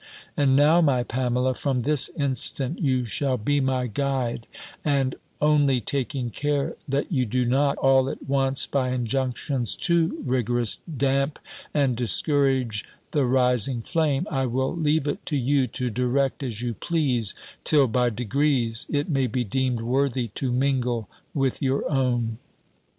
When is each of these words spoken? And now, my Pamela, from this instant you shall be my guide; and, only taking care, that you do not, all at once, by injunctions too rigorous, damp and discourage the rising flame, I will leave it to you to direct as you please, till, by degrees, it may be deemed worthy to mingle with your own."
And 0.35 0.55
now, 0.55 0.81
my 0.81 1.03
Pamela, 1.03 1.53
from 1.53 1.83
this 1.83 2.09
instant 2.17 2.79
you 2.79 3.05
shall 3.05 3.37
be 3.37 3.61
my 3.61 3.85
guide; 3.85 4.47
and, 4.83 5.13
only 5.39 5.79
taking 5.79 6.31
care, 6.31 6.75
that 6.87 7.11
you 7.11 7.23
do 7.27 7.45
not, 7.45 7.77
all 7.77 8.09
at 8.09 8.27
once, 8.27 8.65
by 8.65 8.89
injunctions 8.93 9.75
too 9.75 10.23
rigorous, 10.25 10.79
damp 10.97 11.37
and 11.71 11.95
discourage 11.95 12.83
the 13.11 13.25
rising 13.25 13.83
flame, 13.83 14.25
I 14.31 14.47
will 14.47 14.75
leave 14.75 15.07
it 15.07 15.23
to 15.27 15.37
you 15.37 15.67
to 15.67 15.91
direct 15.91 16.41
as 16.41 16.63
you 16.63 16.73
please, 16.73 17.35
till, 17.63 17.85
by 17.87 18.09
degrees, 18.09 18.87
it 18.89 19.07
may 19.07 19.27
be 19.27 19.43
deemed 19.43 19.81
worthy 19.81 20.29
to 20.29 20.51
mingle 20.51 21.09
with 21.35 21.61
your 21.61 21.87
own." 21.87 22.39